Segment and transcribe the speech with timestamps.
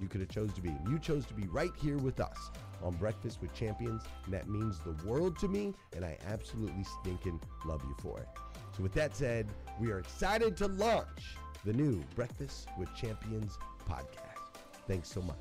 [0.00, 0.74] you could have chose to be.
[0.88, 2.50] You chose to be right here with us
[2.82, 7.40] on Breakfast with Champions, and that means the world to me, and I absolutely stinking
[7.64, 8.28] love you for it.
[8.76, 9.48] So with that said,
[9.80, 13.58] we are excited to launch the new Breakfast with Champions
[13.88, 14.60] podcast.
[14.86, 15.36] Thanks so much.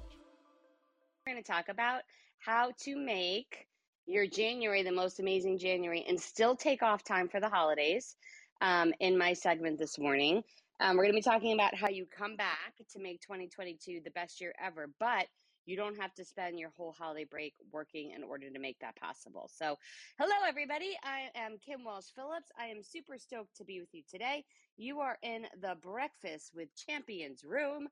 [1.26, 2.02] We're going to talk about
[2.40, 3.68] how to make
[4.06, 8.16] your January the most amazing January and still take off time for the holidays
[8.62, 10.44] um, in my segment this morning.
[10.80, 14.12] Um, we're going to be talking about how you come back to make 2022 the
[14.12, 15.28] best year ever, but
[15.66, 18.96] you don't have to spend your whole holiday break working in order to make that
[18.96, 19.50] possible.
[19.54, 19.78] So,
[20.18, 20.98] hello, everybody.
[21.04, 22.50] I am Kim Walsh Phillips.
[22.58, 24.46] I am super stoked to be with you today.
[24.78, 27.88] You are in the Breakfast with Champions room.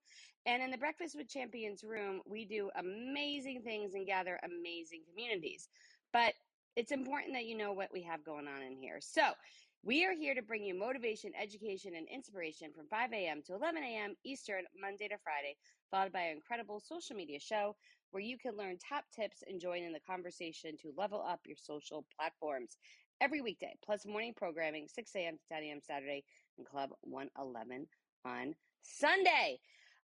[0.45, 5.67] And in the Breakfast with Champions room, we do amazing things and gather amazing communities.
[6.13, 6.33] But
[6.77, 8.99] it's important that you know what we have going on in here.
[9.01, 9.23] So,
[9.87, 13.41] we are here to bring you motivation, education, and inspiration from 5 a.m.
[13.47, 14.15] to 11 a.m.
[14.25, 15.55] Eastern, Monday to Friday,
[15.89, 17.73] followed by an incredible social media show
[18.11, 21.55] where you can learn top tips and join in the conversation to level up your
[21.55, 22.75] social platforms
[23.21, 25.37] every weekday, plus morning programming, 6 a.m.
[25.37, 25.79] to 10 a.m.
[25.81, 26.25] Saturday,
[26.57, 27.87] and Club 111
[28.25, 29.57] on Sunday.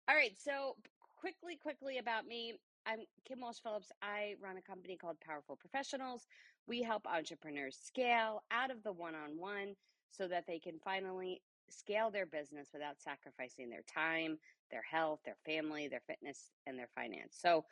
[0.07, 0.77] All right, so
[1.19, 2.53] quickly, quickly about me.
[2.85, 3.91] I'm Kim Walsh Phillips.
[4.01, 6.25] I run a company called Powerful Professionals.
[6.67, 9.75] We help entrepreneurs scale out of the one on one
[10.09, 14.37] so that they can finally scale their business without sacrificing their time,
[14.71, 17.35] their health, their family, their fitness, and their finance.
[17.39, 17.65] So,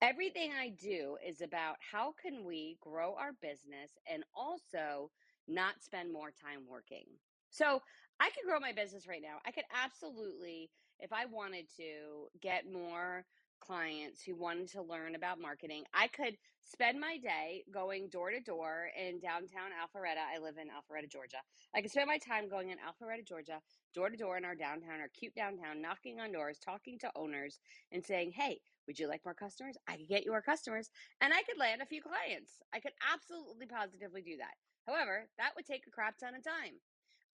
[0.00, 5.10] everything I do is about how can we grow our business and also
[5.46, 7.06] not spend more time working.
[7.50, 7.80] So,
[8.20, 9.38] I could grow my business right now.
[9.46, 10.70] I could absolutely,
[11.00, 13.24] if I wanted to, get more
[13.60, 15.84] clients who wanted to learn about marketing.
[15.94, 20.22] I could spend my day going door to door in downtown Alpharetta.
[20.34, 21.38] I live in Alpharetta, Georgia.
[21.74, 23.60] I could spend my time going in Alpharetta, Georgia,
[23.94, 27.60] door to door in our downtown, our cute downtown, knocking on doors, talking to owners,
[27.90, 29.76] and saying, hey, would you like more customers?
[29.88, 32.62] I could get you more customers and I could land a few clients.
[32.74, 34.54] I could absolutely positively do that.
[34.86, 36.80] However, that would take a crap ton of time.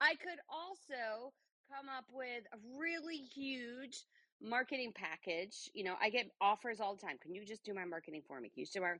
[0.00, 1.32] I could also
[1.68, 4.04] come up with a really huge
[4.42, 5.70] marketing package.
[5.74, 7.18] You know, I get offers all the time.
[7.20, 8.48] Can you just do my marketing for me?
[8.48, 8.94] Can you do my,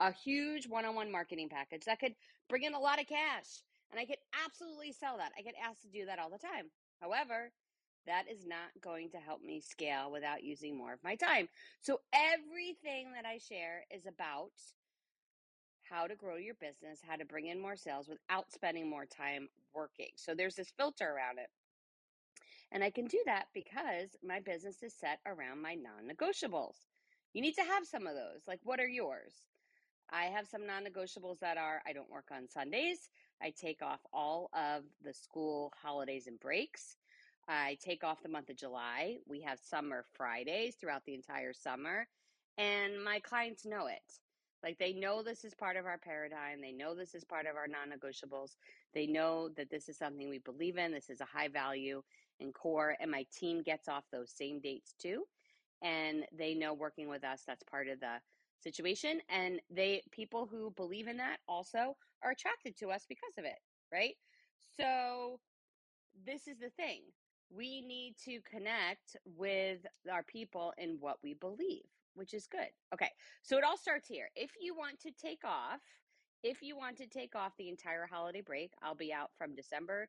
[0.00, 2.14] a huge one-on-one marketing package that could
[2.48, 5.32] bring in a lot of cash, and I could absolutely sell that.
[5.38, 6.70] I get asked to do that all the time.
[7.00, 7.50] However,
[8.06, 11.48] that is not going to help me scale without using more of my time.
[11.80, 14.52] So everything that I share is about
[15.82, 19.48] how to grow your business, how to bring in more sales without spending more time
[19.74, 20.10] working.
[20.16, 21.48] So there's this filter around it.
[22.72, 26.76] And I can do that because my business is set around my non negotiables.
[27.32, 28.42] You need to have some of those.
[28.46, 29.32] Like, what are yours?
[30.10, 33.10] I have some non negotiables that are I don't work on Sundays.
[33.42, 36.96] I take off all of the school holidays and breaks.
[37.48, 39.18] I take off the month of July.
[39.26, 42.06] We have summer Fridays throughout the entire summer.
[42.58, 44.02] And my clients know it.
[44.62, 46.60] Like they know this is part of our paradigm.
[46.60, 48.56] They know this is part of our non negotiables.
[48.92, 50.92] They know that this is something we believe in.
[50.92, 52.02] This is a high value
[52.40, 52.96] and core.
[53.00, 55.24] And my team gets off those same dates too.
[55.82, 58.16] And they know working with us, that's part of the
[58.60, 59.20] situation.
[59.28, 63.58] And they, people who believe in that also are attracted to us because of it,
[63.92, 64.14] right?
[64.76, 65.38] So
[66.26, 67.02] this is the thing.
[67.50, 69.78] We need to connect with
[70.10, 72.68] our people in what we believe, which is good.
[72.92, 73.10] Okay.
[73.42, 74.28] So it all starts here.
[74.36, 75.80] If you want to take off,
[76.42, 80.08] if you want to take off the entire holiday break, I'll be out from December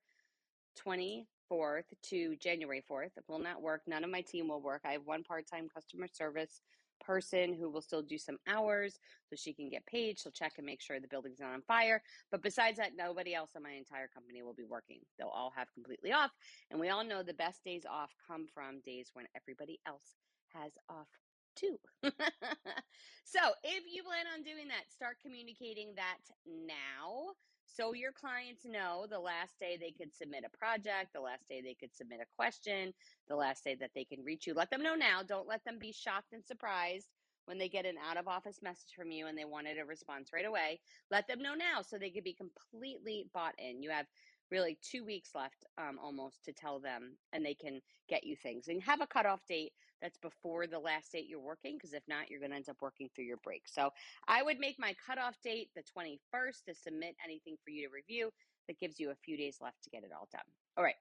[0.86, 3.18] 24th to January 4th.
[3.18, 3.81] It will not work.
[3.88, 4.81] None of my team will work.
[4.86, 6.62] I have one part time customer service
[7.00, 9.00] person who will still do some hours
[9.30, 10.19] so she can get paid.
[10.19, 12.01] She'll check and make sure the building's not on fire.
[12.31, 15.00] But besides that, nobody else in my entire company will be working.
[15.18, 16.31] They'll all have completely off.
[16.71, 20.16] And we all know the best days off come from days when everybody else
[20.54, 21.07] has off
[21.56, 21.77] too.
[22.04, 27.33] so if you plan on doing that, start communicating that now
[27.75, 31.62] so your clients know the last day they could submit a project, the last day
[31.62, 32.94] they could submit a question,
[33.27, 34.54] the last day that they can reach you.
[34.54, 35.21] Let them know now.
[35.24, 37.07] Don't let them be shocked and surprised
[37.45, 40.30] when they get an out of office message from you and they wanted a response
[40.33, 40.80] right away.
[41.10, 43.81] Let them know now so they could be completely bought in.
[43.81, 44.06] You have
[44.51, 48.68] really two weeks left um, almost to tell them and they can get you things
[48.68, 52.30] and have a cutoff date that's before the last date you're working because if not
[52.30, 53.63] you're going to end up working through your break.
[53.68, 53.90] So
[54.28, 58.31] i would make my cutoff date the 21st to submit anything for you to review
[58.68, 60.42] that gives you a few days left to get it all done.
[60.78, 60.96] All right.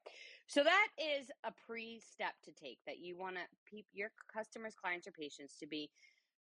[0.47, 5.07] So that is a pre-step to take that you want to pe- your customers clients
[5.07, 5.91] or patients to be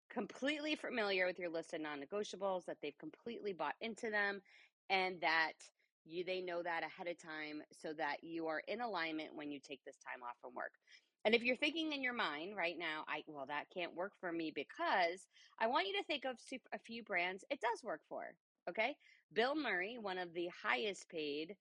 [0.09, 4.41] completely familiar with your list of non-negotiables that they've completely bought into them
[4.89, 5.53] and that
[6.05, 9.59] you they know that ahead of time so that you are in alignment when you
[9.59, 10.71] take this time off from work.
[11.27, 14.31] And if you're thinking in your mind right now, I well that can't work for
[14.31, 15.27] me because
[15.59, 16.37] I want you to think of
[16.71, 18.33] a few brands it does work for.
[18.69, 18.95] Okay,
[19.33, 21.57] Bill Murray, one of the highest paid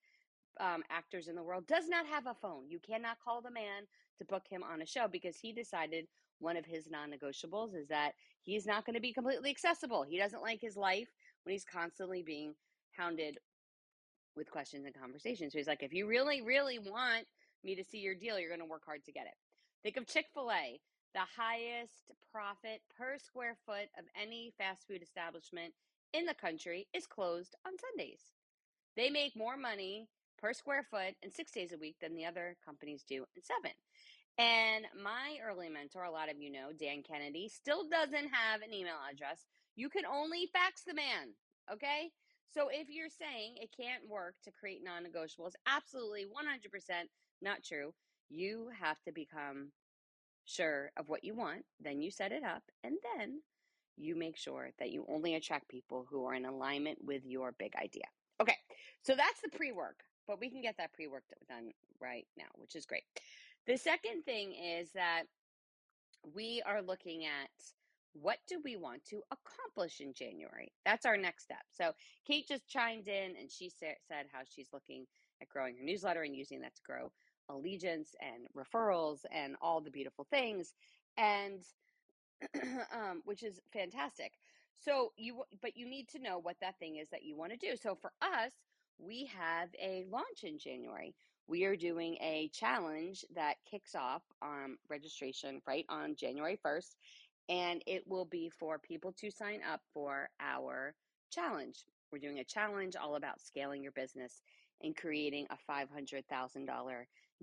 [0.61, 2.71] um, actors in the world, does not have a phone.
[2.71, 6.07] You cannot call the man to book him on a show because he decided
[6.39, 10.05] one of his non-negotiables is that he's not going to be completely accessible.
[10.05, 11.09] He doesn't like his life
[11.43, 12.55] when he's constantly being
[12.97, 13.39] hounded
[14.37, 15.55] with questions and conversations.
[15.55, 17.27] So he's like, if you really, really want
[17.65, 19.35] me to see your deal, you're going to work hard to get it.
[19.87, 20.81] Think of Chick fil A.
[21.15, 25.75] The highest profit per square foot of any fast food establishment
[26.13, 28.19] in the country is closed on Sundays.
[28.97, 30.09] They make more money
[30.43, 33.71] per square foot in six days a week than the other companies do in seven.
[34.39, 38.75] And my early mentor, a lot of you know, Dan Kennedy, still doesn't have an
[38.75, 39.47] email address.
[39.77, 41.31] You can only fax the man,
[41.73, 42.11] okay?
[42.53, 47.07] So if you're saying it can't work to create non negotiables, absolutely 100%
[47.41, 47.93] not true.
[48.29, 49.73] You have to become
[50.45, 53.41] sure of what you want, then you set it up, and then
[53.97, 57.75] you make sure that you only attract people who are in alignment with your big
[57.77, 58.05] idea.
[58.41, 58.57] Okay,
[59.03, 62.45] so that's the pre work, but we can get that pre work done right now,
[62.57, 63.05] which is great.
[63.67, 65.25] The second thing is that
[66.35, 67.51] we are looking at
[68.13, 70.73] what do we want to accomplish in January?
[70.85, 71.65] That's our next step.
[71.71, 71.93] So
[72.27, 73.97] Kate just chimed in and she said
[74.33, 75.07] how she's looking
[75.43, 77.13] at growing her newsletter and using that to grow
[77.49, 80.75] allegiance and referrals and all the beautiful things
[81.17, 81.61] and
[82.93, 84.33] um, which is fantastic.
[84.85, 87.59] So you but you need to know what that thing is that you want to
[87.59, 87.77] do.
[87.77, 88.53] So for us
[88.99, 91.15] we have a launch in january.
[91.49, 96.97] We are doing a challenge that kicks off um, registration right on january 1st
[97.49, 100.95] and it will be for people to sign up for our
[101.31, 101.85] challenge.
[102.11, 104.43] We're doing a challenge all about scaling your business
[104.83, 106.67] and creating a $500000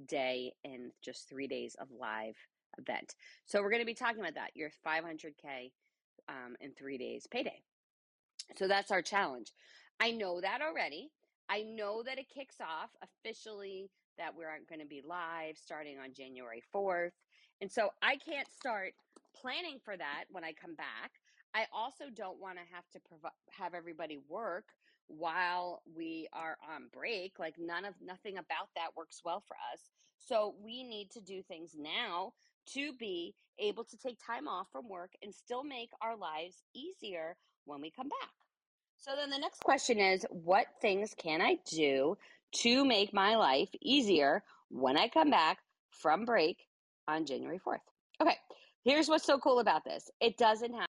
[0.08, 2.36] day in just three days of live
[2.78, 3.16] event.
[3.46, 4.52] So we're going to be talking about that.
[4.56, 5.72] Your 500K
[6.30, 7.62] um, in three days payday.
[8.56, 9.52] So that's our challenge.
[10.00, 11.12] I know that already.
[11.50, 16.14] I know that it kicks off officially that we're going to be live starting on
[16.14, 17.12] January 4th.
[17.62, 18.94] And so I can't start
[19.36, 21.12] planning for that when I come back.
[21.56, 24.66] I also don't want to have to provide have everybody work
[25.08, 27.40] while we are on break.
[27.40, 29.82] Like none of nothing about that works well for us.
[30.18, 32.34] So we need to do things now
[32.74, 37.36] to be able to take time off from work and still make our lives easier
[37.66, 38.32] when we come back.
[38.98, 42.18] So then the next question is what things can I do
[42.62, 45.58] to make my life easier when I come back
[45.90, 46.58] from break
[47.08, 47.80] on January 4th?
[48.22, 48.38] Okay,
[48.86, 50.10] here's what's so cool about this.
[50.22, 50.88] It doesn't have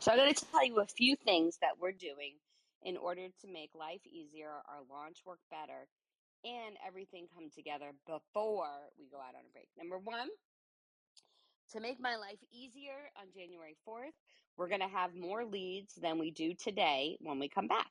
[0.00, 2.36] so I'm going to tell you a few things that we're doing
[2.82, 5.86] in order to make life easier, our launch work better,
[6.42, 9.68] and everything come together before we go out on a break.
[9.76, 10.28] Number one,
[11.72, 14.16] to make my life easier on January 4th,
[14.56, 17.90] we're going to have more leads than we do today when we come back.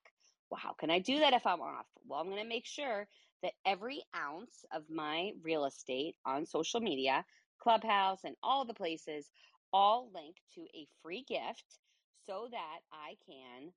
[0.49, 1.85] Well, how can I do that if I'm off?
[2.07, 3.07] Well, I'm going to make sure
[3.43, 7.23] that every ounce of my real estate on social media,
[7.61, 9.29] Clubhouse, and all the places
[9.71, 11.77] all link to a free gift
[12.25, 13.71] so that I can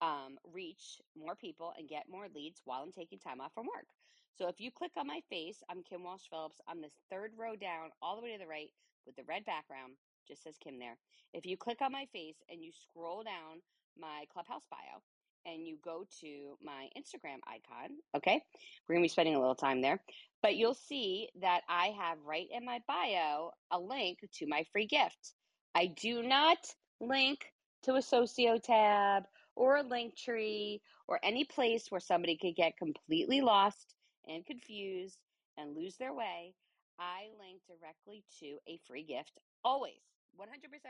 [0.00, 3.86] um, reach more people and get more leads while I'm taking time off from work.
[4.38, 6.60] So if you click on my face, I'm Kim Walsh Phillips.
[6.68, 8.70] I'm this third row down, all the way to the right
[9.06, 9.94] with the red background,
[10.26, 10.96] just says Kim there.
[11.32, 13.60] If you click on my face and you scroll down
[13.98, 15.02] my Clubhouse bio
[15.44, 18.42] and you go to my Instagram icon, okay,
[18.88, 20.00] we're gonna be spending a little time there,
[20.42, 24.86] but you'll see that I have right in my bio a link to my free
[24.86, 25.34] gift.
[25.74, 26.58] I do not
[27.00, 27.51] link
[27.82, 29.24] to a socio tab
[29.56, 33.94] or a link tree or any place where somebody could get completely lost
[34.28, 35.18] and confused
[35.58, 36.54] and lose their way,
[36.98, 40.02] I link directly to a free gift always,
[40.38, 40.46] 100%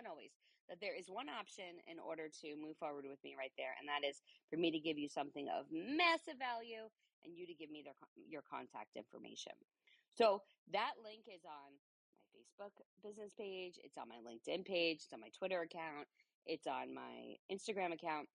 [0.08, 0.30] always.
[0.68, 3.88] That there is one option in order to move forward with me right there, and
[3.90, 6.86] that is for me to give you something of massive value
[7.24, 7.98] and you to give me their,
[8.30, 9.52] your contact information.
[10.14, 15.12] So that link is on my Facebook business page, it's on my LinkedIn page, it's
[15.12, 16.06] on my Twitter account,
[16.46, 18.28] it's on my Instagram account,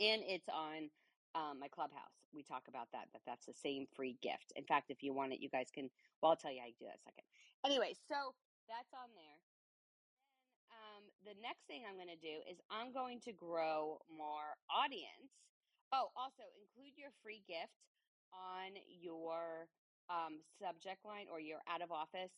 [0.00, 0.90] and it's on
[1.34, 2.16] um, my Clubhouse.
[2.34, 3.08] We talk about that.
[3.12, 4.52] That that's the same free gift.
[4.56, 5.90] In fact, if you want it, you guys can.
[6.20, 7.24] Well, I'll tell you how do that second.
[7.64, 8.34] Anyway, so
[8.68, 9.38] that's on there.
[9.44, 14.56] Then um, the next thing I'm going to do is I'm going to grow more
[14.72, 15.32] audience.
[15.92, 17.76] Oh, also include your free gift
[18.32, 19.68] on your
[20.08, 22.32] um, subject line or your out of office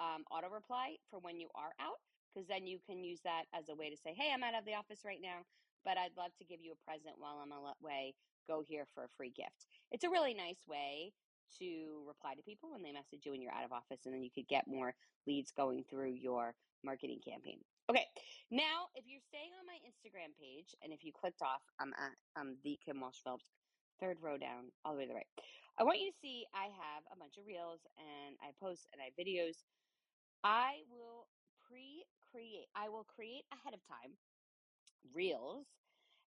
[0.00, 2.00] um, auto reply for when you are out
[2.34, 4.64] because then you can use that as a way to say, hey, I'm out of
[4.64, 5.46] the office right now,
[5.84, 8.14] but I'd love to give you a present while I'm away.
[8.48, 9.66] Go here for a free gift.
[9.92, 11.12] It's a really nice way
[11.58, 14.22] to reply to people when they message you when you're out of office, and then
[14.22, 14.94] you could get more
[15.26, 17.58] leads going through your marketing campaign.
[17.88, 18.04] Okay,
[18.50, 22.16] now if you're staying on my Instagram page, and if you clicked off, I'm at
[22.40, 23.52] um, the Kim Walsh Phillips,
[24.00, 25.32] third row down, all the way to the right.
[25.78, 29.02] I want you to see I have a bunch of reels and I post and
[29.02, 29.64] I have videos.
[30.44, 31.26] I will
[31.68, 35.14] pre create I will create ahead of time mm.
[35.14, 35.66] reels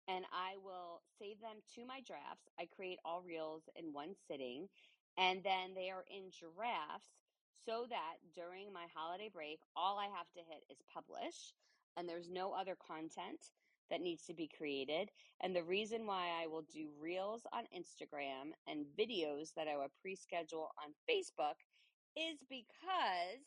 [0.07, 2.45] and I will save them to my drafts.
[2.61, 4.69] I create all reels in one sitting
[5.17, 7.15] and then they are in drafts
[7.65, 11.55] so that during my holiday break all I have to hit is publish
[11.97, 13.51] and there's no other content
[13.91, 15.11] that needs to be created.
[15.43, 19.93] And the reason why I will do reels on Instagram and videos that I will
[20.01, 21.61] pre schedule on Facebook
[22.17, 23.45] is because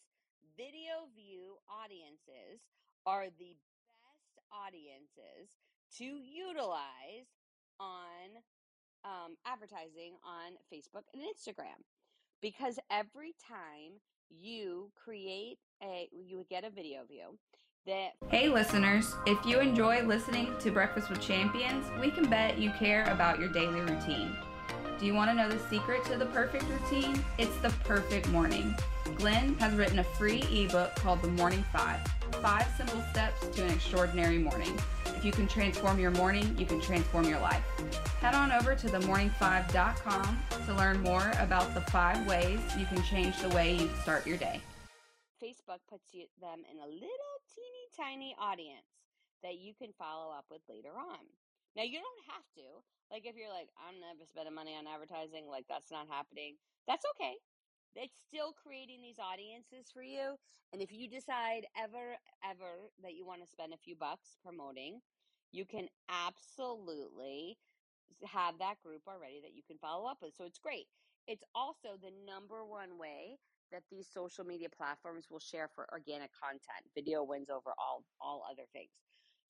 [0.58, 2.66] video view audiences
[3.06, 5.54] are the best audiences
[5.98, 7.30] to utilize
[7.80, 8.42] on
[9.06, 11.78] um, advertising on Facebook and Instagram
[12.42, 17.38] because every time you create a you would get a video view
[17.86, 22.72] that Hey listeners, if you enjoy listening to Breakfast with Champions, we can bet you
[22.72, 24.36] care about your daily routine.
[25.00, 27.24] Do you want to know the secret to the perfect routine?
[27.38, 28.74] It's the perfect morning.
[29.16, 32.00] Glenn has written a free ebook called The Morning Five
[32.42, 34.76] Five Simple Steps to an Extraordinary Morning.
[35.06, 37.64] If you can transform your morning, you can transform your life.
[38.22, 43.38] Head on over to themorning5.com to learn more about the five ways you can change
[43.40, 44.62] the way you start your day.
[45.44, 48.88] Facebook puts you, them in a little teeny tiny audience
[49.44, 51.20] that you can follow up with later on.
[51.78, 52.82] Now, you don't have to.
[53.12, 56.58] Like, if you're like, I'm never spending money on advertising, like, that's not happening,
[56.88, 57.38] that's okay.
[57.96, 60.36] It's still creating these audiences for you.
[60.74, 65.02] And if you decide ever, ever that you want to spend a few bucks promoting,
[65.52, 67.58] you can absolutely
[68.26, 70.34] have that group already that you can follow up with.
[70.36, 70.88] So it's great.
[71.28, 73.38] It's also the number one way
[73.72, 76.88] that these social media platforms will share for organic content.
[76.96, 78.92] Video wins over all all other things.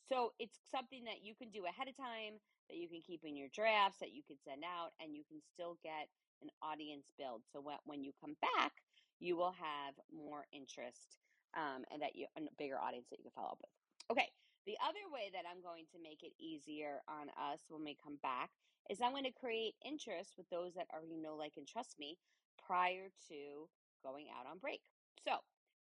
[0.07, 2.39] So it's something that you can do ahead of time,
[2.71, 5.43] that you can keep in your drafts, that you can send out, and you can
[5.43, 6.07] still get
[6.41, 7.43] an audience build.
[7.51, 8.71] So when you come back,
[9.19, 11.17] you will have more interest
[11.57, 13.73] um, and that you a bigger audience that you can follow up with.
[14.13, 14.29] Okay,
[14.65, 18.19] the other way that I'm going to make it easier on us when we come
[18.21, 18.51] back
[18.89, 22.17] is I'm going to create interest with those that already know, like, and trust me
[22.55, 23.67] prior to
[24.03, 24.81] going out on break.
[25.27, 25.39] So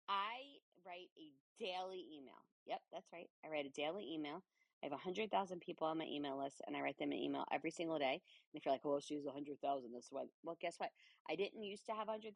[0.09, 1.29] I write a
[1.61, 2.41] daily email.
[2.65, 3.29] Yep, that's right.
[3.45, 4.41] I write a daily email.
[4.81, 5.29] I have 100,000
[5.61, 8.17] people on my email list and I write them an email every single day.
[8.17, 9.61] And if you're like, oh, she's 100,000,
[9.93, 10.25] that's why.
[10.43, 10.89] Well, guess what?
[11.29, 12.33] I didn't used to have 100,000.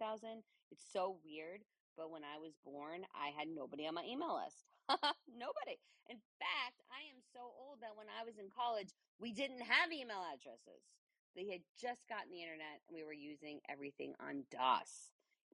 [0.71, 1.61] It's so weird.
[1.97, 4.65] But when I was born, I had nobody on my email list.
[5.29, 5.77] nobody.
[6.09, 8.91] In fact, I am so old that when I was in college,
[9.21, 10.83] we didn't have email addresses.
[11.37, 15.12] They had just gotten the internet and we were using everything on DOS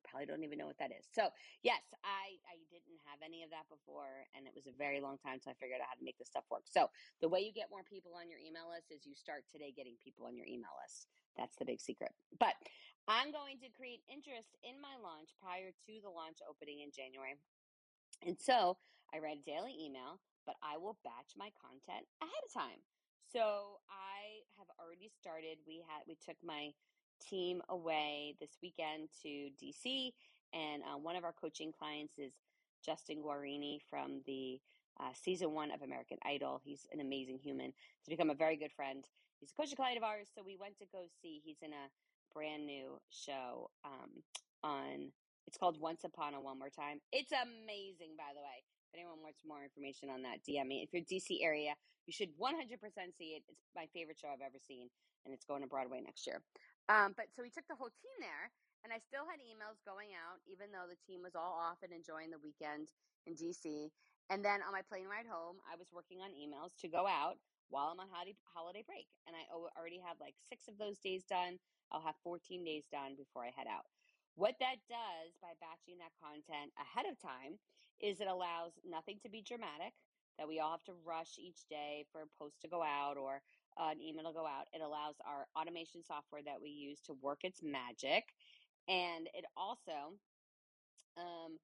[0.10, 1.06] probably don't even know what that is.
[1.14, 1.30] So
[1.62, 5.22] yes, I I didn't have any of that before, and it was a very long
[5.22, 5.38] time.
[5.40, 6.66] So I figured out how to make this stuff work.
[6.66, 6.90] So
[7.22, 9.96] the way you get more people on your email list is you start today getting
[10.02, 11.08] people on your email list.
[11.38, 12.12] That's the big secret.
[12.36, 12.58] But
[13.08, 17.38] I'm going to create interest in my launch prior to the launch opening in January.
[18.26, 18.78] And so
[19.14, 22.82] I write a daily email, but I will batch my content ahead of time.
[23.30, 25.62] So I have already started.
[25.66, 26.74] We had we took my
[27.20, 30.12] team away this weekend to DC,
[30.54, 32.34] and uh, one of our coaching clients is
[32.86, 34.60] Justin Guarini from the
[35.00, 36.62] uh, season one of American Idol.
[36.64, 37.74] He's an amazing human.
[38.02, 39.06] He's become a very good friend.
[39.40, 41.42] He's a coaching client of ours, so we went to go see.
[41.44, 41.88] He's in a
[42.34, 44.24] brand new show um,
[44.64, 45.12] on.
[45.48, 47.00] It's called Once Upon a One More Time.
[47.12, 48.62] It's amazing, by the way.
[48.92, 50.82] If anyone wants more information on that, DM me.
[50.86, 51.74] If you're DC area,
[52.06, 52.58] you should 100%
[53.18, 53.44] see it.
[53.48, 54.90] It's my favorite show I've ever seen,
[55.26, 56.42] and it's going to Broadway next year.
[56.90, 58.50] Um, but so we took the whole team there,
[58.82, 61.94] and I still had emails going out, even though the team was all off and
[61.94, 62.90] enjoying the weekend
[63.30, 63.94] in DC.
[64.34, 67.38] And then on my plane ride home, I was working on emails to go out
[67.70, 69.06] while I'm on holiday break.
[69.30, 69.46] And I
[69.78, 71.62] already have like six of those days done.
[71.94, 73.86] I'll have 14 days done before I head out.
[74.34, 77.58] What that does by batching that content ahead of time
[78.02, 79.94] is it allows nothing to be dramatic,
[80.38, 83.42] that we all have to rush each day for a post to go out or
[83.80, 84.68] an email to go out.
[84.74, 88.36] It allows our automation software that we use to work its magic.
[88.88, 90.18] And it also,
[91.18, 91.60] um,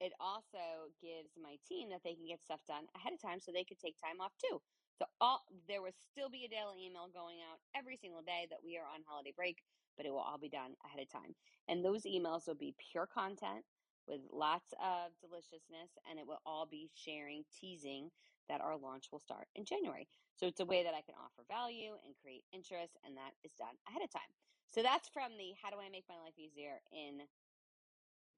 [0.00, 3.52] it also gives my team that they can get stuff done ahead of time so
[3.52, 4.60] they could take time off too.
[4.98, 8.62] So all there will still be a daily email going out every single day that
[8.62, 9.62] we are on holiday break,
[9.96, 11.34] but it will all be done ahead of time.
[11.68, 13.64] And those emails will be pure content
[14.06, 18.10] with lots of deliciousness, and it will all be sharing, teasing
[18.48, 20.08] that our launch will start in January.
[20.36, 23.52] So it's a way that I can offer value and create interest, and that is
[23.52, 24.32] done ahead of time.
[24.68, 27.28] So that's from the How Do I Make My Life Easier in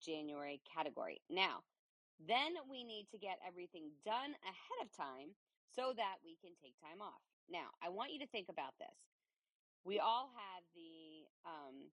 [0.03, 1.23] January category.
[1.31, 1.63] Now,
[2.21, 5.35] then we need to get everything done ahead of time
[5.75, 7.23] so that we can take time off.
[7.51, 8.95] Now, I want you to think about this.
[9.85, 11.91] We all have the, um,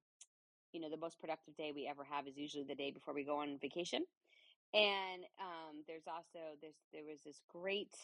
[0.71, 3.23] you know, the most productive day we ever have is usually the day before we
[3.23, 4.05] go on vacation.
[4.73, 7.95] And um, there's also there's there was this great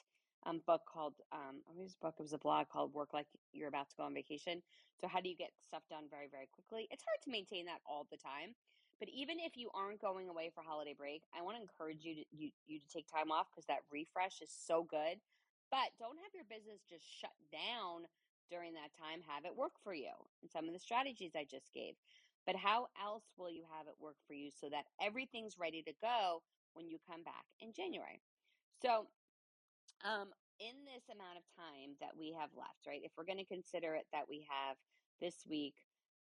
[0.46, 3.70] um, book called um, oh, this book it was a blog called Work Like You're
[3.70, 4.62] About to Go on Vacation.
[5.00, 6.88] So how do you get stuff done very very quickly?
[6.92, 8.56] It's hard to maintain that all the time.
[9.00, 12.16] But even if you aren't going away for holiday break, I want to encourage you
[12.16, 15.22] to you, you to take time off because that refresh is so good.
[15.72, 18.08] But don't have your business just shut down
[18.50, 19.22] during that time.
[19.28, 20.12] Have it work for you.
[20.42, 21.96] And some of the strategies I just gave.
[22.46, 25.94] But how else will you have it work for you so that everything's ready to
[26.02, 26.42] go
[26.74, 28.22] when you come back in January.
[28.82, 29.08] So,
[30.06, 33.46] um, in this amount of time that we have left, right, if we're going to
[33.46, 34.78] consider it that we have
[35.22, 35.76] this week,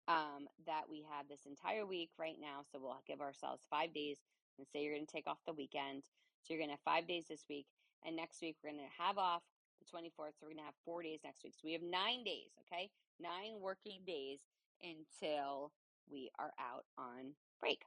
[0.06, 4.18] um, that we have this entire week right now, so we'll give ourselves five days
[4.58, 6.04] and say you're going to take off the weekend.
[6.42, 7.66] So, you're going to have five days this week,
[8.04, 9.42] and next week we're going to have off
[9.80, 11.54] the 24th, so we're going to have four days next week.
[11.54, 12.90] So, we have nine days, okay?
[13.18, 14.40] Nine working days
[14.82, 15.72] until
[16.10, 17.82] we are out on break.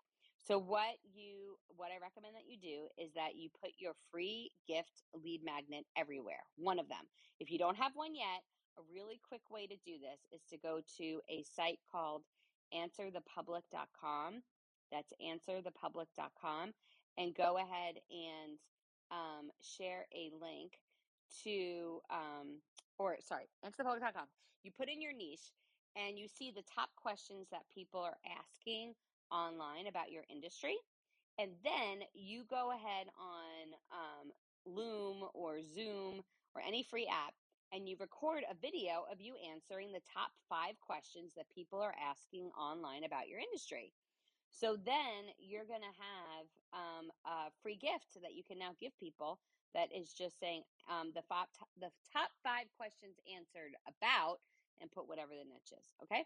[0.48, 4.50] So what you what I recommend that you do is that you put your free
[4.66, 6.40] gift lead magnet everywhere.
[6.56, 7.04] One of them.
[7.42, 8.48] If you don't have one yet,
[8.80, 12.24] a really quick way to do this is to go to a site called
[12.74, 14.42] answerthepublic.com.
[14.90, 16.74] That's answerthepublic.com
[17.18, 18.58] and go ahead and
[19.12, 20.80] um, share a link
[21.44, 22.62] to um,
[22.98, 24.28] or sorry, answerthepublic.com.
[24.64, 25.52] You put in your niche
[25.98, 28.94] and you see the top questions that people are asking
[29.32, 30.76] online about your industry.
[31.40, 34.32] And then you go ahead on um,
[34.66, 36.22] Loom or Zoom
[36.56, 37.34] or any free app
[37.74, 41.96] and you record a video of you answering the top five questions that people are
[42.00, 43.92] asking online about your industry.
[44.52, 48.98] So then you're going to have um, a free gift that you can now give
[49.00, 49.40] people
[49.76, 51.48] that is just saying um, the, five,
[51.80, 54.40] the top five questions answered about
[54.80, 55.88] and put whatever the niche is.
[56.04, 56.24] Okay.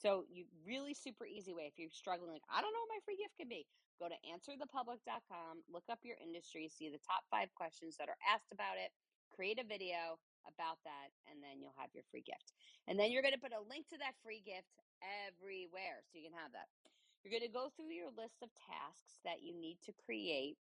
[0.00, 3.04] So you really super easy way if you're struggling, like I don't know what my
[3.04, 3.68] free gift can be.
[4.00, 8.48] Go to answerthepublic.com, look up your industry, see the top five questions that are asked
[8.48, 8.96] about it,
[9.28, 10.16] create a video
[10.48, 12.56] about that, and then you'll have your free gift.
[12.88, 14.72] And then you're going to put a link to that free gift
[15.04, 16.72] everywhere so you can have that.
[17.20, 20.56] You're going to go through your list of tasks that you need to create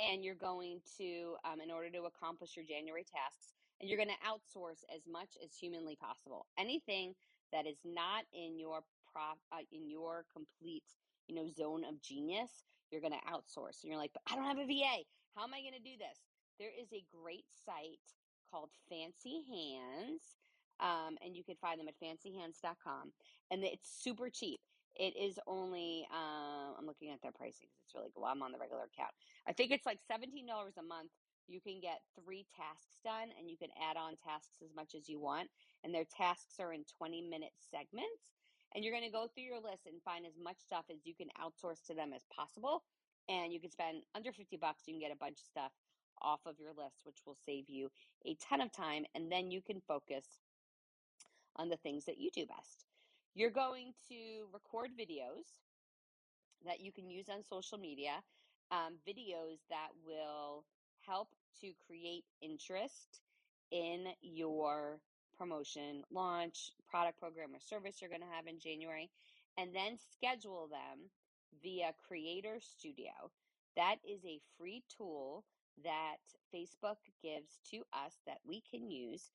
[0.00, 4.10] and you're going to um, in order to accomplish your january tasks and you're going
[4.10, 7.14] to outsource as much as humanly possible anything
[7.52, 8.80] that is not in your
[9.12, 10.84] prop uh, in your complete
[11.26, 14.44] you know zone of genius you're going to outsource and you're like but i don't
[14.44, 15.04] have a va
[15.38, 16.18] how am i going to do this?
[16.58, 18.02] There is a great site
[18.50, 20.34] called fancy hands
[20.80, 23.12] um, and you can find them at fancyhands.com
[23.52, 24.58] and it's super cheap.
[24.96, 28.50] It is only uh, i'm looking at their pricing because it's really well i'm on
[28.50, 29.14] the regular account.
[29.46, 31.14] I think it's like $17 a month
[31.48, 35.08] you can get three tasks done and you can add on tasks as much as
[35.08, 35.48] you want
[35.82, 38.36] and their tasks are in 20 minute segments
[38.74, 41.14] and you're going to go through your list and find as much stuff as you
[41.14, 42.82] can outsource to them as possible
[43.28, 45.72] and you can spend under 50 bucks you can get a bunch of stuff
[46.20, 47.88] off of your list which will save you
[48.26, 50.38] a ton of time and then you can focus
[51.58, 52.86] on the things that you do best.
[53.34, 55.58] You're going to record videos
[56.64, 58.22] that you can use on social media,
[58.70, 60.64] um, videos that will
[61.60, 63.20] to create interest
[63.70, 65.00] in your
[65.36, 69.10] promotion, launch, product, program, or service you're going to have in January,
[69.56, 71.10] and then schedule them
[71.62, 73.30] via Creator Studio.
[73.76, 75.44] That is a free tool
[75.84, 76.16] that
[76.54, 79.30] Facebook gives to us that we can use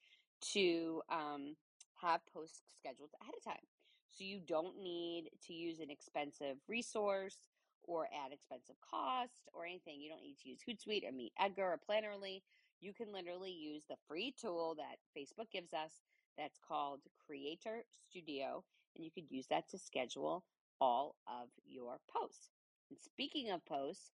[0.53, 1.55] to um,
[2.01, 3.63] have posts scheduled ahead of time.
[4.11, 7.37] So you don't need to use an expensive resource
[7.85, 10.01] or add expensive cost or anything.
[10.01, 12.41] You don't need to use Hootsuite or Meet Edgar or Planoly.
[12.79, 15.91] You can literally use the free tool that Facebook gives us
[16.37, 18.63] that's called Creator Studio,
[18.95, 20.43] and you could use that to schedule
[20.81, 22.49] all of your posts.
[22.89, 24.11] And speaking of posts,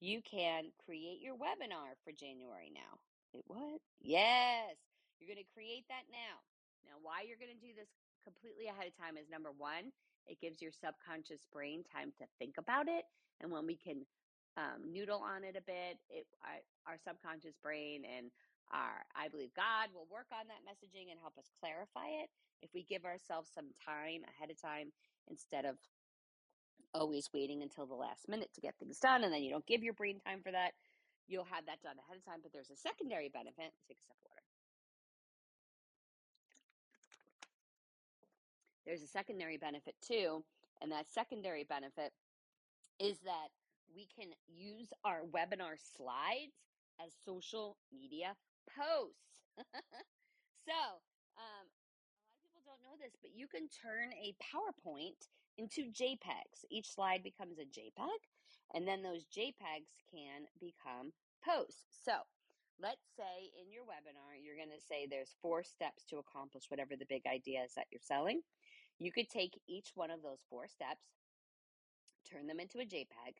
[0.00, 3.00] you can create your webinar for January now.
[3.32, 3.80] Wait, what?
[4.00, 4.76] Yes,
[5.18, 6.42] you're going to create that now.
[6.84, 7.88] Now, why you're going to do this
[8.24, 9.92] completely ahead of time is number one,
[10.26, 13.04] it gives your subconscious brain time to think about it.
[13.40, 14.06] And when we can
[14.56, 18.30] um, noodle on it a bit, it our, our subconscious brain and
[18.70, 22.30] our I believe God will work on that messaging and help us clarify it
[22.62, 24.92] if we give ourselves some time ahead of time
[25.28, 25.76] instead of
[26.94, 29.82] always waiting until the last minute to get things done and then you don't give
[29.82, 30.72] your brain time for that.
[31.26, 33.72] You'll have that done ahead of time, but there's a secondary benefit.
[33.88, 34.41] Take a sip of water.
[38.86, 40.44] There's a secondary benefit too.
[40.80, 42.12] And that secondary benefit
[42.98, 43.48] is that
[43.94, 46.56] we can use our webinar slides
[47.04, 48.34] as social media
[48.66, 49.46] posts.
[50.66, 50.80] so,
[51.38, 55.90] um, a lot of people don't know this, but you can turn a PowerPoint into
[55.92, 56.64] JPEGs.
[56.70, 58.20] Each slide becomes a JPEG,
[58.74, 61.12] and then those JPEGs can become
[61.44, 61.84] posts.
[62.04, 62.26] So,
[62.80, 66.96] let's say in your webinar, you're going to say there's four steps to accomplish whatever
[66.96, 68.42] the big idea is that you're selling.
[69.02, 71.02] You could take each one of those four steps,
[72.30, 73.34] turn them into a JPEG,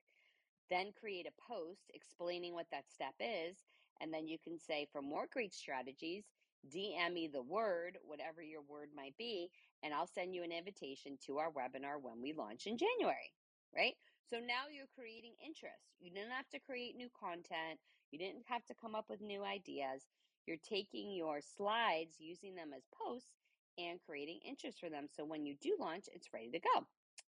[0.68, 3.58] then create a post explaining what that step is,
[4.00, 6.24] and then you can say, for more great strategies,
[6.68, 9.50] DM me the word, whatever your word might be,
[9.84, 13.32] and I'll send you an invitation to our webinar when we launch in January,
[13.72, 13.94] right?
[14.28, 15.94] So now you're creating interest.
[16.00, 17.78] You didn't have to create new content,
[18.10, 20.02] you didn't have to come up with new ideas.
[20.44, 23.41] You're taking your slides, using them as posts,
[23.78, 25.06] and creating interest for them.
[25.14, 26.86] So when you do launch, it's ready to go.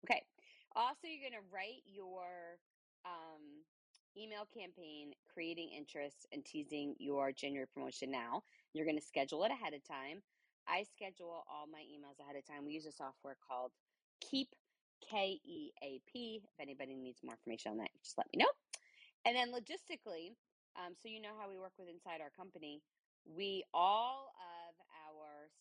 [0.06, 0.22] Okay.
[0.76, 2.58] Also, you're going to write your
[3.06, 3.64] um,
[4.18, 8.44] email campaign, creating interest and teasing your January promotion now.
[8.74, 10.22] You're going to schedule it ahead of time.
[10.68, 12.66] I schedule all my emails ahead of time.
[12.66, 13.72] We use a software called
[14.22, 14.50] Keap,
[15.02, 16.42] K E A P.
[16.44, 18.52] If anybody needs more information on that, just let me know.
[19.26, 20.38] And then logistically,
[20.78, 22.82] um, so you know how we work with inside our company,
[23.26, 24.32] we all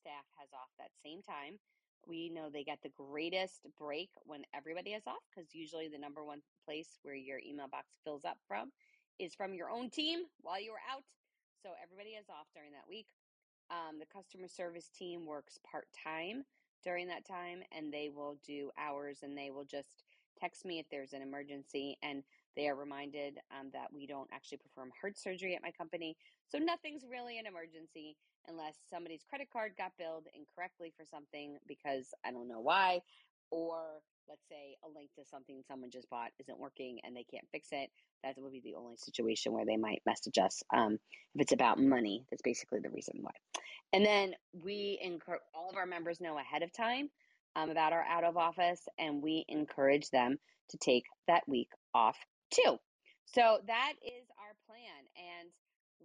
[0.00, 1.60] staff has off that same time.
[2.08, 6.24] We know they get the greatest break when everybody is off because usually the number
[6.24, 8.72] one place where your email box fills up from
[9.18, 11.04] is from your own team while you are out.
[11.62, 13.06] So everybody is off during that week.
[13.70, 16.44] Um, the customer service team works part time
[16.82, 20.02] during that time and they will do hours and they will just
[20.40, 22.22] text me if there's an emergency and
[22.56, 26.16] they are reminded um, that we don't actually perform heart surgery at my company
[26.48, 28.16] so nothing's really an emergency
[28.48, 33.00] unless somebody's credit card got billed incorrectly for something because i don't know why
[33.50, 37.46] or let's say a link to something someone just bought isn't working and they can't
[37.52, 37.90] fix it
[38.22, 40.98] that would be the only situation where they might message us um,
[41.34, 43.30] if it's about money that's basically the reason why.
[43.92, 47.10] And then we encourage all of our members know ahead of time
[47.56, 50.38] um, about our out of office, and we encourage them
[50.70, 52.16] to take that week off
[52.50, 52.78] too.
[53.24, 55.06] So that is our plan.
[55.16, 55.50] And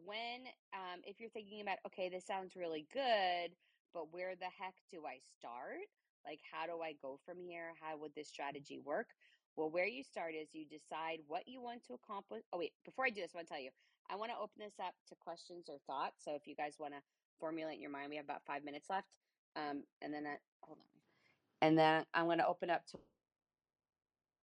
[0.06, 3.52] when, um, if you're thinking about, okay, this sounds really good,
[3.94, 5.88] but where the heck do I start?
[6.26, 7.74] Like, how do I go from here?
[7.82, 9.08] How would this strategy work?
[9.56, 12.44] Well, where you start is you decide what you want to accomplish.
[12.52, 13.72] Oh, wait, before I do this, I want to tell you,
[14.10, 16.26] I want to open this up to questions or thoughts.
[16.26, 17.00] So if you guys want to
[17.40, 18.10] formulate in your mind.
[18.10, 19.08] We have about five minutes left.
[19.56, 21.68] Um, and then that, hold on.
[21.68, 22.98] And then I'm going to open up to,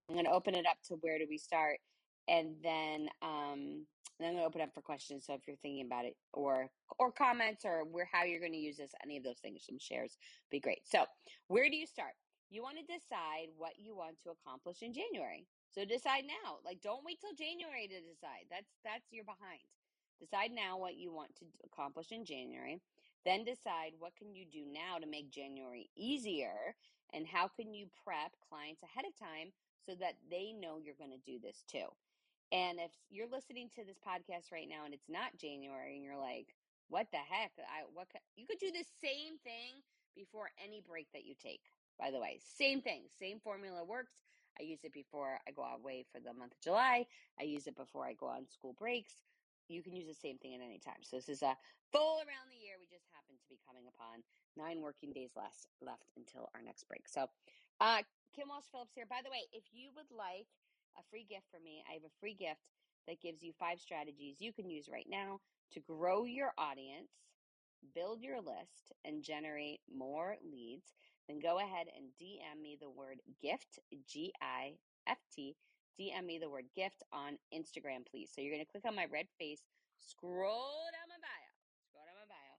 [0.08, 1.78] I'm going to open it up to where do we start?
[2.28, 3.86] And then, um,
[4.18, 5.24] then I'm going to open up for questions.
[5.26, 8.58] So if you're thinking about it or, or comments or where, how you're going to
[8.58, 10.16] use this, any of those things, some shares
[10.50, 10.82] be great.
[10.84, 11.04] So
[11.48, 12.12] where do you start?
[12.50, 15.46] You want to decide what you want to accomplish in January.
[15.72, 16.60] So decide now.
[16.64, 18.44] Like don't wait till January to decide.
[18.50, 19.64] That's that's you're behind.
[20.20, 22.78] Decide now what you want to accomplish in January.
[23.24, 26.76] Then decide what can you do now to make January easier
[27.12, 29.52] and how can you prep clients ahead of time
[29.86, 31.88] so that they know you're going to do this too.
[32.52, 36.20] And if you're listening to this podcast right now and it's not January and you're
[36.20, 36.54] like,
[36.88, 37.52] what the heck?
[37.58, 39.80] I what you could do the same thing
[40.14, 41.62] before any break that you take.
[41.98, 44.12] By the way, same thing, same formula works.
[44.60, 47.06] I use it before I go away for the month of July.
[47.40, 49.14] I use it before I go on school breaks
[49.72, 51.00] you can use the same thing at any time.
[51.02, 51.56] So this is a
[51.90, 52.76] full around the year.
[52.78, 54.20] We just happen to be coming upon
[54.56, 57.08] nine working days less left until our next break.
[57.08, 57.26] So,
[57.80, 58.04] uh,
[58.36, 59.08] Kim Walsh Phillips here.
[59.08, 60.48] By the way, if you would like
[60.98, 62.60] a free gift from me, I have a free gift
[63.08, 65.40] that gives you five strategies you can use right now
[65.72, 67.10] to grow your audience,
[67.94, 70.94] build your list, and generate more leads.
[71.28, 74.74] Then go ahead and DM me the word gift, G I
[75.06, 75.56] F T
[76.00, 78.30] DM me the word gift on Instagram, please.
[78.32, 79.62] So you're going to click on my red face,
[80.00, 81.52] scroll down my bio,
[81.84, 82.56] scroll down my bio,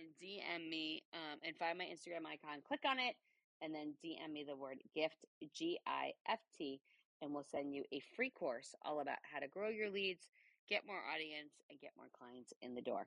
[0.00, 2.62] and DM me um, and find my Instagram icon.
[2.66, 3.16] Click on it,
[3.60, 6.80] and then DM me the word gift, G I F T,
[7.22, 10.28] and we'll send you a free course all about how to grow your leads,
[10.68, 13.06] get more audience, and get more clients in the door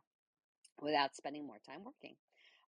[0.82, 2.16] without spending more time working.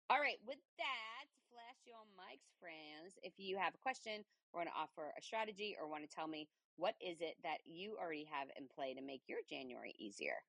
[0.10, 3.17] All right, with that, flash your mics, friends.
[3.23, 6.27] If you have a question or want to offer a strategy or want to tell
[6.27, 10.43] me what is it that you already have in play to make your January easier?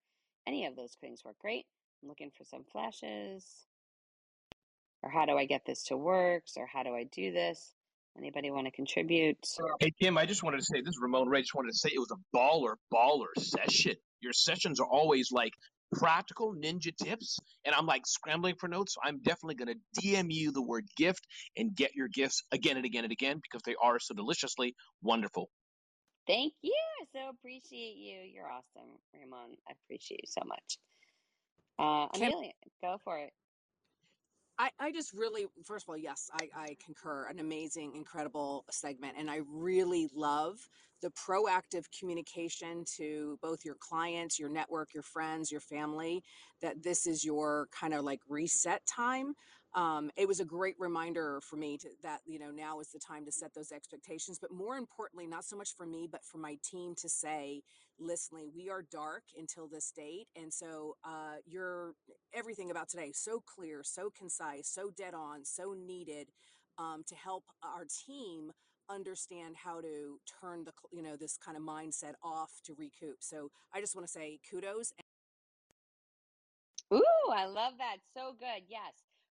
[0.47, 1.67] Any of those things work great.
[2.03, 3.67] I'm looking for some flashes.
[5.03, 6.45] Or how do I get this to work?
[6.57, 7.75] Or how do I do this?
[8.17, 9.39] Anybody want to contribute?
[9.81, 11.41] Hey, Kim, I just wanted to say this is Ramon Ray.
[11.41, 13.95] Just wanted to say it was a baller, baller session.
[14.21, 15.53] Your sessions are always like
[15.93, 17.39] practical ninja tips.
[17.65, 18.95] And I'm like scrambling for notes.
[18.95, 22.77] So I'm definitely going to DM you the word gift and get your gifts again
[22.77, 25.49] and again and again because they are so deliciously wonderful.
[26.27, 26.75] Thank you.
[27.03, 28.21] I so appreciate you.
[28.33, 29.57] You're awesome, Ramon.
[29.69, 30.79] I appreciate you so much.
[31.79, 33.33] Uh, Amelia, go for it.
[34.59, 37.27] I, I just really, first of all, yes, I, I concur.
[37.29, 39.17] An amazing, incredible segment.
[39.19, 40.59] And I really love
[41.03, 46.23] the proactive communication to both your clients, your network, your friends, your family,
[46.63, 49.35] that this is your kind of like reset time
[49.75, 52.99] um, it was a great reminder for me to, that you know now is the
[52.99, 56.39] time to set those expectations but more importantly not so much for me but for
[56.39, 57.63] my team to say
[57.99, 61.64] listening we are dark until this date and so uh, you're
[62.35, 66.29] everything about today so clear so concise so dead on so needed
[66.79, 68.51] um, to help our team
[68.91, 73.51] understand how to turn the you know this kind of mindset off to recoup so
[73.73, 74.93] i just want to say kudos
[76.93, 77.97] Ooh, I love that.
[78.15, 78.65] So good.
[78.69, 78.93] Yes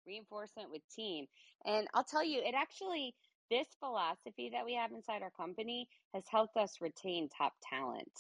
[0.09, 1.25] reinforcement with team.
[1.65, 3.13] And I'll tell you, it actually,
[3.49, 8.11] this philosophy that we have inside our company has helped us retain top talent.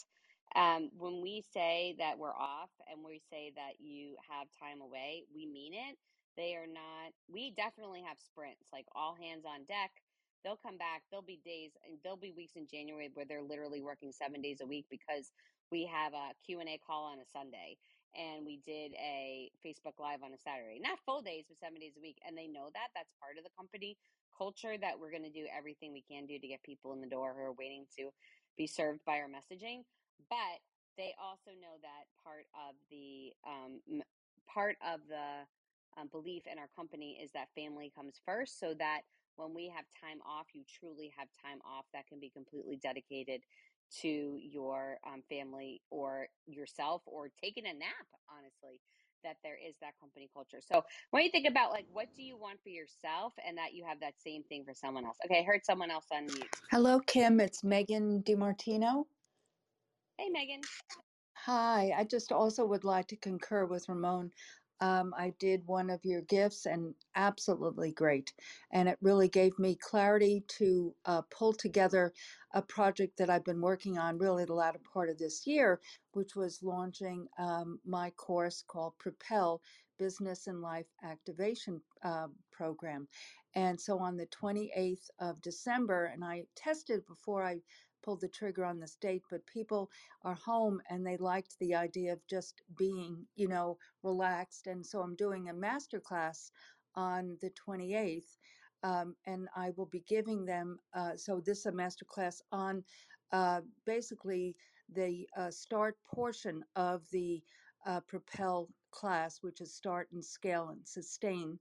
[0.55, 5.25] Um, when we say that we're off and we say that you have time away,
[5.35, 5.97] we mean it.
[6.37, 9.91] They are not, we definitely have sprints, like all hands on deck.
[10.43, 11.03] they'll come back.
[11.11, 14.61] There'll be days and there'll be weeks in January where they're literally working seven days
[14.61, 15.31] a week because
[15.71, 17.77] we have a Q&A call on a Sunday
[18.17, 20.79] and we did a Facebook Live on a Saturday.
[20.81, 22.17] Not full days, but seven days a week.
[22.25, 22.89] And they know that.
[22.95, 23.97] That's part of the company
[24.37, 27.07] culture that we're going to do everything we can do to get people in the
[27.09, 28.09] door who are waiting to
[28.57, 29.83] be served by our messaging.
[30.27, 30.59] But
[30.97, 34.03] they also know that part of the um,
[34.47, 35.47] part of the
[35.99, 39.01] um, belief in our company is that family comes first, so that
[39.37, 43.41] when we have time off, you truly have time off that can be completely dedicated
[44.01, 48.81] to your um, family or yourself or taking a nap, honestly,
[49.23, 50.59] that there is that company culture.
[50.61, 53.83] So when you think about like, what do you want for yourself and that you
[53.85, 55.17] have that same thing for someone else?
[55.25, 56.49] Okay, I heard someone else on mute.
[56.69, 57.39] Hello, Kim.
[57.39, 59.05] It's Megan DiMartino.
[60.19, 60.59] Hey, Megan.
[61.45, 61.93] Hi.
[61.97, 64.31] I just also would like to concur with Ramon
[64.81, 68.33] um, I did one of your gifts and absolutely great.
[68.71, 72.13] And it really gave me clarity to uh, pull together
[72.53, 75.81] a project that I've been working on really the latter part of this year,
[76.13, 79.61] which was launching um, my course called Propel
[79.97, 83.07] Business and Life Activation uh, Program.
[83.55, 87.59] And so on the 28th of December, and I tested before I
[88.01, 89.91] pulled the trigger on this date, but people
[90.23, 94.67] are home and they liked the idea of just being, you know, relaxed.
[94.67, 96.51] And so I'm doing a master class
[96.95, 98.37] on the 28th.
[98.83, 102.85] Um, and I will be giving them, uh, so this is a master class on
[103.31, 104.55] uh, basically
[104.89, 107.43] the uh, start portion of the
[107.85, 111.59] uh, Propel class, which is start and scale and sustain.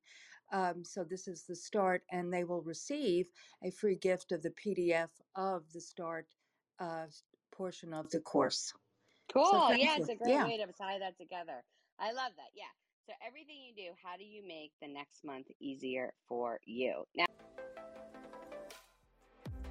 [0.53, 3.27] Um, so this is the start, and they will receive
[3.63, 6.27] a free gift of the PDF of the start
[6.81, 7.07] uh,
[7.53, 8.73] portion of the course.
[9.33, 9.75] Cool.
[9.75, 10.03] yeah, you.
[10.03, 10.45] it's a great yeah.
[10.45, 11.63] way to tie that together.
[11.99, 12.51] I love that.
[12.55, 12.65] Yeah.
[13.07, 17.05] So everything you do, how do you make the next month easier for you?
[17.17, 17.27] Now.